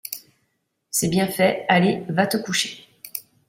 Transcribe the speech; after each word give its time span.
C’est 0.89 1.09
bien 1.09 1.27
fait, 1.27 1.63
allez, 1.69 2.03
va 2.09 2.25
te 2.25 2.37
coucher! 2.37 2.87